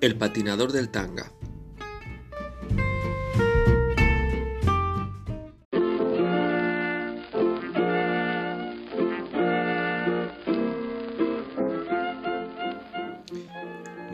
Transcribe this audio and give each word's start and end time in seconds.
El 0.00 0.16
patinador 0.16 0.72
del 0.72 0.88
tanga. 0.88 1.30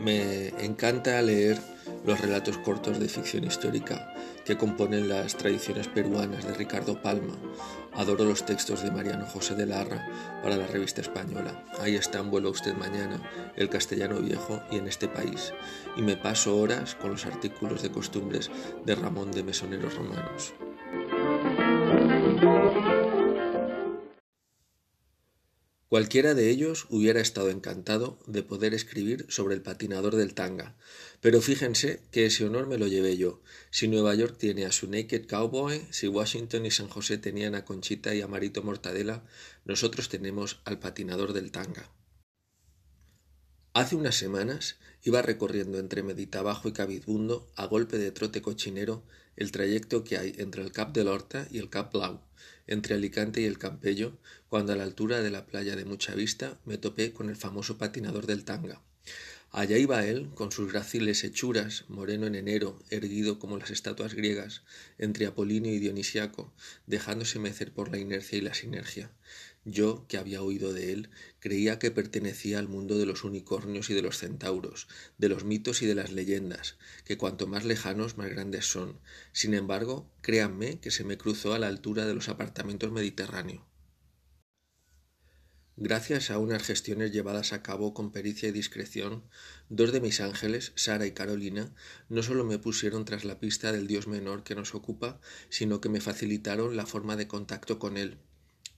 Me 0.03 0.49
encanta 0.65 1.21
leer 1.21 1.57
los 2.07 2.21
relatos 2.21 2.57
cortos 2.59 2.99
de 2.99 3.09
ficción 3.09 3.43
histórica 3.43 4.13
que 4.45 4.57
componen 4.57 5.09
las 5.09 5.35
tradiciones 5.35 5.89
peruanas 5.89 6.47
de 6.47 6.53
Ricardo 6.53 7.01
Palma. 7.01 7.33
Adoro 7.93 8.23
los 8.23 8.45
textos 8.45 8.81
de 8.81 8.91
Mariano 8.91 9.25
José 9.25 9.55
de 9.55 9.65
Larra 9.65 10.07
para 10.41 10.55
la 10.55 10.65
revista 10.67 11.01
española. 11.01 11.65
Ahí 11.81 11.95
están 11.95 12.31
Vuelo 12.31 12.49
usted 12.49 12.73
mañana, 12.75 13.21
El 13.57 13.67
castellano 13.67 14.21
viejo 14.21 14.61
y 14.71 14.77
en 14.77 14.87
este 14.87 15.09
país. 15.09 15.51
Y 15.97 16.01
me 16.01 16.15
paso 16.15 16.55
horas 16.55 16.95
con 16.95 17.11
los 17.11 17.25
artículos 17.25 17.83
de 17.83 17.91
costumbres 17.91 18.49
de 18.85 18.95
Ramón 18.95 19.31
de 19.31 19.43
Mesoneros 19.43 19.95
Romanos. 19.95 20.53
Cualquiera 25.89 26.33
de 26.33 26.49
ellos 26.49 26.85
hubiera 26.89 27.21
estado 27.21 27.49
encantado 27.49 28.19
de 28.27 28.43
poder 28.43 28.73
escribir 28.73 29.25
sobre 29.29 29.55
el 29.55 29.61
patinador 29.61 30.17
del 30.17 30.33
tanga, 30.33 30.75
pero 31.21 31.41
fíjense 31.41 32.01
que 32.11 32.25
ese 32.25 32.45
honor 32.45 32.67
me 32.67 32.77
lo 32.77 32.87
llevé 32.87 33.15
yo. 33.15 33.41
Si 33.71 33.87
Nueva 33.87 34.13
York 34.13 34.35
tiene 34.37 34.65
a 34.65 34.73
su 34.73 34.89
Naked 34.89 35.27
Cowboy, 35.27 35.87
si 35.89 36.09
Washington 36.09 36.65
y 36.65 36.71
San 36.71 36.89
José 36.89 37.17
tenían 37.17 37.55
a 37.55 37.63
Conchita 37.63 38.13
y 38.13 38.19
a 38.19 38.27
Marito 38.27 38.63
Mortadela, 38.63 39.23
nosotros 39.63 40.09
tenemos 40.09 40.59
al 40.65 40.77
patinador 40.77 41.31
del 41.31 41.51
tanga. 41.51 41.89
Hace 43.77 43.95
unas 43.95 44.15
semanas 44.15 44.77
iba 45.03 45.21
recorriendo 45.21 45.77
entre 45.77 46.01
Meditabajo 46.01 46.67
y 46.67 46.71
Cabizbundo, 46.71 47.47
a 47.55 47.67
golpe 47.67 47.99
de 47.99 48.09
trote 48.09 48.41
cochinero, 48.41 49.03
el 49.35 49.51
trayecto 49.51 50.03
que 50.03 50.17
hay 50.17 50.33
entre 50.39 50.63
el 50.63 50.71
Cap 50.71 50.93
del 50.93 51.07
Horta 51.07 51.47
y 51.51 51.59
el 51.59 51.69
Cap 51.69 51.93
Blau, 51.93 52.19
entre 52.65 52.95
Alicante 52.95 53.41
y 53.41 53.45
el 53.45 53.59
Campello, 53.59 54.17
cuando 54.49 54.73
a 54.73 54.75
la 54.75 54.83
altura 54.83 55.21
de 55.21 55.29
la 55.29 55.45
playa 55.45 55.75
de 55.75 55.85
Mucha 55.85 56.15
Vista 56.15 56.59
me 56.65 56.79
topé 56.79 57.13
con 57.13 57.29
el 57.29 57.35
famoso 57.35 57.77
patinador 57.77 58.25
del 58.25 58.45
tanga. 58.45 58.81
Allá 59.51 59.77
iba 59.77 60.05
él, 60.05 60.29
con 60.35 60.51
sus 60.51 60.71
graciles 60.71 61.23
hechuras, 61.23 61.85
moreno 61.87 62.27
en 62.27 62.35
enero, 62.35 62.79
erguido 62.89 63.39
como 63.39 63.57
las 63.57 63.71
estatuas 63.71 64.13
griegas, 64.13 64.61
entre 64.97 65.25
Apolinio 65.25 65.73
y 65.73 65.79
Dionisiaco, 65.79 66.53
dejándose 66.85 67.39
mecer 67.39 67.71
por 67.71 67.89
la 67.89 67.97
inercia 67.97 68.37
y 68.37 68.41
la 68.41 68.53
sinergia. 68.53 69.09
Yo, 69.63 70.05
que 70.07 70.17
había 70.17 70.41
oído 70.41 70.73
de 70.73 70.91
él, 70.91 71.09
creía 71.39 71.79
que 71.79 71.91
pertenecía 71.91 72.59
al 72.59 72.67
mundo 72.67 72.97
de 72.97 73.05
los 73.05 73.23
unicornios 73.23 73.89
y 73.89 73.93
de 73.93 74.01
los 74.01 74.17
centauros, 74.17 74.87
de 75.17 75.29
los 75.29 75.45
mitos 75.45 75.81
y 75.81 75.85
de 75.85 75.95
las 75.95 76.11
leyendas, 76.11 76.77
que 77.05 77.17
cuanto 77.17 77.47
más 77.47 77.63
lejanos 77.63 78.17
más 78.17 78.29
grandes 78.29 78.65
son. 78.65 78.99
Sin 79.31 79.53
embargo, 79.53 80.09
créanme 80.21 80.79
que 80.79 80.91
se 80.91 81.03
me 81.03 81.17
cruzó 81.17 81.53
a 81.53 81.59
la 81.59 81.67
altura 81.67 82.05
de 82.05 82.13
los 82.13 82.29
apartamentos 82.29 82.91
mediterráneos. 82.91 83.61
Gracias 85.79 86.31
a 86.31 86.39
unas 86.39 86.63
gestiones 86.63 87.11
llevadas 87.11 87.53
a 87.53 87.61
cabo 87.61 87.93
con 87.93 88.11
pericia 88.11 88.49
y 88.49 88.51
discreción, 88.51 89.23
dos 89.69 89.91
de 89.91 90.01
mis 90.01 90.21
ángeles, 90.21 90.71
Sara 90.73 91.05
y 91.05 91.11
Carolina, 91.11 91.71
no 92.09 92.23
solo 92.23 92.43
me 92.45 92.57
pusieron 92.57 93.05
tras 93.05 93.25
la 93.25 93.39
pista 93.39 93.71
del 93.71 93.85
dios 93.85 94.07
menor 94.07 94.43
que 94.43 94.55
nos 94.55 94.73
ocupa, 94.73 95.21
sino 95.49 95.79
que 95.79 95.89
me 95.89 96.01
facilitaron 96.01 96.75
la 96.75 96.87
forma 96.87 97.15
de 97.15 97.27
contacto 97.27 97.77
con 97.77 97.95
él, 97.95 98.17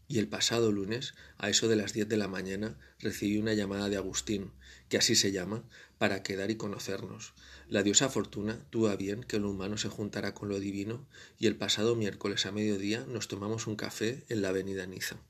y 0.09 0.19
el 0.19 0.27
pasado 0.27 0.73
lunes, 0.73 1.13
a 1.37 1.49
eso 1.49 1.69
de 1.69 1.77
las 1.77 1.93
diez 1.93 2.09
de 2.09 2.17
la 2.17 2.27
mañana, 2.27 2.77
recibí 2.99 3.37
una 3.37 3.53
llamada 3.53 3.87
de 3.87 3.95
Agustín, 3.95 4.51
que 4.89 4.97
así 4.97 5.15
se 5.15 5.31
llama, 5.31 5.63
para 5.99 6.21
quedar 6.21 6.51
y 6.51 6.57
conocernos. 6.57 7.33
La 7.69 7.81
diosa 7.81 8.09
Fortuna 8.09 8.65
tuvo 8.71 8.89
a 8.89 8.97
bien 8.97 9.23
que 9.23 9.39
lo 9.39 9.49
humano 9.49 9.77
se 9.77 9.87
juntara 9.87 10.33
con 10.33 10.49
lo 10.49 10.59
divino, 10.59 11.07
y 11.37 11.47
el 11.47 11.55
pasado 11.55 11.95
miércoles 11.95 12.45
a 12.45 12.51
mediodía 12.51 13.05
nos 13.07 13.29
tomamos 13.29 13.67
un 13.67 13.77
café 13.77 14.25
en 14.27 14.41
la 14.41 14.49
avenida 14.49 14.85
Niza. 14.85 15.21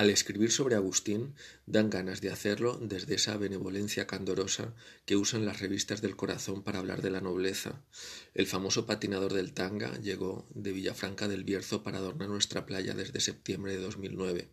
Al 0.00 0.08
escribir 0.08 0.50
sobre 0.50 0.76
Agustín, 0.76 1.34
dan 1.66 1.90
ganas 1.90 2.22
de 2.22 2.30
hacerlo 2.30 2.78
desde 2.80 3.16
esa 3.16 3.36
benevolencia 3.36 4.06
candorosa 4.06 4.74
que 5.04 5.16
usan 5.16 5.44
las 5.44 5.60
revistas 5.60 6.00
del 6.00 6.16
corazón 6.16 6.62
para 6.62 6.78
hablar 6.78 7.02
de 7.02 7.10
la 7.10 7.20
nobleza. 7.20 7.84
El 8.32 8.46
famoso 8.46 8.86
patinador 8.86 9.34
del 9.34 9.52
tanga 9.52 9.92
llegó 10.00 10.48
de 10.54 10.72
Villafranca 10.72 11.28
del 11.28 11.44
Bierzo 11.44 11.82
para 11.82 11.98
adornar 11.98 12.30
nuestra 12.30 12.64
playa 12.64 12.94
desde 12.94 13.20
septiembre 13.20 13.72
de 13.72 13.82
2009. 13.82 14.48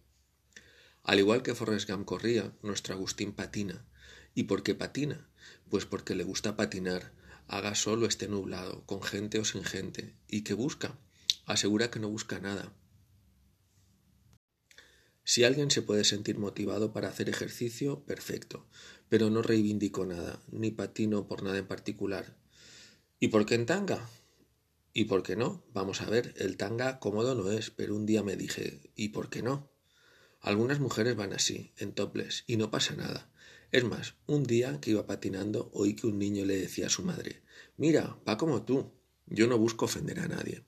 Al 1.03 1.19
igual 1.19 1.43
que 1.43 1.55
Forrest 1.55 1.89
Gump 1.89 2.03
corría, 2.03 2.51
nuestro 2.61 2.95
Agustín 2.95 3.31
patina. 3.31 3.85
¿Y 4.35 4.43
por 4.43 4.63
qué 4.63 4.75
patina? 4.75 5.29
Pues 5.69 5.85
porque 5.85 6.13
le 6.13 6.25
gusta 6.25 6.57
patinar, 6.57 7.13
haga 7.47 7.73
solo 7.73 8.05
esté 8.05 8.27
nublado, 8.27 8.85
con 8.85 9.01
gente 9.01 9.39
o 9.39 9.45
sin 9.45 9.63
gente. 9.63 10.13
¿Y 10.27 10.41
qué 10.41 10.53
busca? 10.53 10.99
Asegura 11.45 11.89
que 11.89 12.01
no 12.01 12.09
busca 12.09 12.37
nada, 12.39 12.73
si 15.27 15.43
alguien 15.43 15.69
se 15.69 15.81
puede 15.81 16.05
sentir 16.05 16.37
motivado 16.37 16.93
para 16.93 17.09
hacer 17.09 17.27
ejercicio, 17.27 18.05
perfecto, 18.05 18.65
pero 19.09 19.29
no 19.29 19.41
reivindico 19.41 20.05
nada, 20.05 20.39
ni 20.53 20.71
patino 20.71 21.27
por 21.27 21.43
nada 21.43 21.57
en 21.57 21.67
particular. 21.67 22.37
¿Y 23.19 23.27
por 23.27 23.45
qué 23.45 23.55
en 23.55 23.65
tanga? 23.65 24.09
¿Y 24.93 25.03
por 25.03 25.23
qué 25.23 25.35
no? 25.35 25.65
Vamos 25.73 26.01
a 26.01 26.09
ver, 26.09 26.33
el 26.37 26.55
tanga 26.55 26.99
cómodo 26.99 27.35
no 27.35 27.51
es, 27.51 27.71
pero 27.71 27.93
un 27.93 28.05
día 28.05 28.23
me 28.23 28.37
dije, 28.37 28.79
¿y 28.95 29.09
por 29.09 29.29
qué 29.29 29.43
no? 29.43 29.69
Algunas 30.39 30.79
mujeres 30.79 31.17
van 31.17 31.33
así, 31.33 31.73
en 31.75 31.91
toples, 31.91 32.45
y 32.47 32.55
no 32.55 32.71
pasa 32.71 32.95
nada. 32.95 33.29
Es 33.73 33.83
más, 33.83 34.15
un 34.27 34.43
día 34.45 34.79
que 34.79 34.91
iba 34.91 35.07
patinando 35.07 35.69
oí 35.73 35.93
que 35.93 36.07
un 36.07 36.19
niño 36.19 36.45
le 36.45 36.55
decía 36.55 36.87
a 36.87 36.89
su 36.89 37.03
madre, 37.03 37.41
Mira, 37.75 38.17
va 38.25 38.37
como 38.37 38.63
tú. 38.63 38.93
Yo 39.25 39.47
no 39.47 39.57
busco 39.57 39.83
ofender 39.83 40.21
a 40.21 40.29
nadie. 40.29 40.63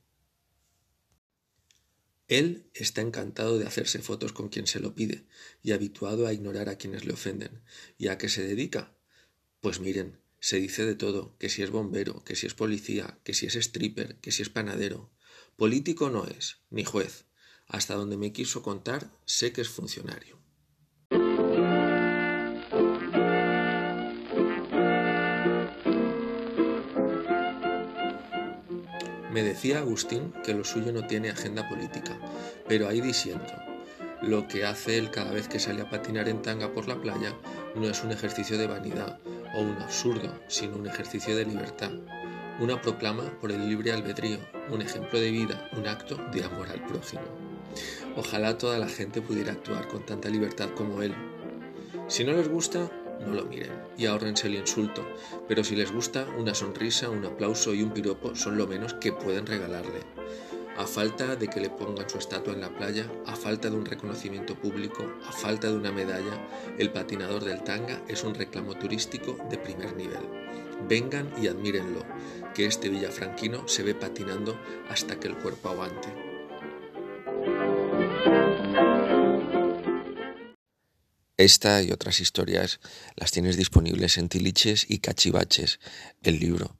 Él 2.29 2.69
está 2.75 3.01
encantado 3.01 3.57
de 3.57 3.66
hacerse 3.66 4.00
fotos 4.00 4.34
con 4.34 4.50
quien 4.50 4.67
se 4.67 4.79
lo 4.79 4.94
pide 4.94 5.25
y 5.63 5.72
habituado 5.72 6.28
a 6.28 6.34
ignorar 6.34 6.69
a 6.69 6.78
quienes 6.78 7.03
le 7.03 7.13
ofenden. 7.13 7.63
¿Y 7.97 8.07
a 8.07 8.19
qué 8.19 8.29
se 8.29 8.44
dedica? 8.44 8.95
Pues 9.62 9.79
miren, 9.79 10.22
se 10.39 10.57
dice 10.59 10.85
de 10.85 10.94
todo, 10.94 11.35
que 11.39 11.50
si 11.50 11.63
es 11.63 11.72
bombero, 11.72 12.23
que 12.23 12.35
si 12.35 12.45
es 12.45 12.53
policía, 12.53 13.19
que 13.23 13.34
si 13.34 13.47
es 13.47 13.56
stripper, 13.56 14.18
que 14.18 14.31
si 14.31 14.44
es 14.44 14.50
panadero. 14.50 15.12
Político 15.57 16.12
no 16.12 16.25
es, 16.28 16.57
ni 16.69 16.85
juez. 16.85 17.25
Hasta 17.66 17.95
donde 17.95 18.16
me 18.16 18.31
quiso 18.31 18.62
contar, 18.62 19.12
sé 19.25 19.51
que 19.51 19.62
es 19.62 19.69
funcionario. 19.69 20.39
Me 29.31 29.44
decía 29.44 29.79
Agustín 29.79 30.34
que 30.44 30.53
lo 30.53 30.63
suyo 30.63 30.91
no 30.91 31.06
tiene 31.06 31.29
agenda 31.29 31.67
política, 31.69 32.17
pero 32.67 32.88
ahí 32.88 33.00
disiento. 33.00 33.53
Lo 34.22 34.47
que 34.47 34.66
hace 34.66 34.97
él 34.97 35.12
cada 35.12 35.31
vez 35.31 35.47
que 35.47 35.59
sale 35.59 35.81
a 35.81 35.90
patinar 35.90 36.28
en 36.28 36.41
tanga 36.41 36.73
por 36.73 36.88
la 36.88 37.00
playa 37.00 37.34
no 37.75 37.88
es 37.88 38.03
un 38.03 38.12
ejercicio 38.12 38.57
de 38.57 38.68
vanidad 38.68 39.19
o 39.56 39.62
un 39.62 39.78
absurdo, 39.81 40.34
sino 40.47 40.78
un 40.78 40.88
ejercicio 40.88 41.35
de 41.35 41.45
libertad. 41.45 41.91
Una 42.59 42.81
proclama 42.81 43.23
por 43.39 43.51
el 43.51 43.69
libre 43.69 43.94
albedrío, 43.94 44.39
un 44.72 44.81
ejemplo 44.81 45.19
de 45.19 45.31
vida, 45.31 45.69
un 45.78 45.88
acto 45.88 46.18
de 46.34 46.44
amor 46.44 46.68
al 46.69 46.84
prójimo. 46.85 47.22
Ojalá 48.18 48.57
toda 48.57 48.79
la 48.79 48.89
gente 48.89 49.22
pudiera 49.22 49.53
actuar 49.53 49.88
con 49.88 50.06
tanta 50.06 50.28
libertad 50.29 50.69
como 50.75 51.01
él. 51.01 51.13
Si 52.07 52.23
no 52.23 52.34
les 52.34 52.50
gusta, 52.50 52.89
no 53.19 53.34
lo 53.34 53.46
miren 53.46 53.72
y 53.97 54.06
ahórrense 54.06 54.47
el 54.47 54.56
insulto, 54.56 55.06
pero 55.47 55.63
si 55.63 55.75
les 55.75 55.91
gusta, 55.91 56.25
una 56.38 56.53
sonrisa, 56.53 57.09
un 57.09 57.25
aplauso 57.25 57.74
y 57.74 57.84
un 57.84 57.91
piropo 57.91 58.35
son 58.35 58.57
lo 58.57 58.68
menos 58.68 58.94
que 58.94 59.12
pueden 59.12 59.46
regalarle. 59.46 60.02
A 60.78 60.88
falta 60.88 61.35
de 61.35 61.50
que 61.50 61.59
le 61.59 61.69
pongan 61.69 62.09
su 62.09 62.18
estatua 62.18 62.54
en 62.54 62.62
la 62.62 62.69
playa, 62.69 63.06
a 63.25 63.36
falta 63.36 63.69
de 63.69 63.75
un 63.75 63.86
reconocimiento 63.86 64.56
público, 64.56 65.04
a 65.27 65.31
falta 65.33 65.68
de 65.68 65.75
una 65.75 65.92
medalla, 65.92 66.48
el 66.77 66.92
patinador 66.92 67.44
del 67.44 67.63
tanga 67.63 68.01
es 68.07 68.24
un 68.24 68.33
reclamo 68.33 68.75
turístico 68.75 69.38
de 69.50 69.57
primer 69.57 69.94
nivel. 69.98 70.24
Vengan 70.88 71.30
y 71.42 71.48
admírenlo, 71.48 72.06
que 72.54 72.66
este 72.66 72.88
villafranquino 72.88 73.68
se 73.68 73.83
ve 73.83 73.94
patinando 73.94 74.57
hasta 74.89 75.19
que 75.19 75.27
el 75.27 75.38
cuerpo 75.38 75.68
aguante. 75.68 76.29
Esta 81.39 81.81
y 81.81 81.94
otras 81.94 82.19
historias 82.19 82.81
las 83.15 83.31
tienes 83.31 83.56
disponibles 83.56 84.18
en 84.18 84.27
Tiliches 84.27 84.86
y 84.89 85.00
Cachivaches, 85.00 85.80
el 86.21 86.38
libro. 86.38 86.75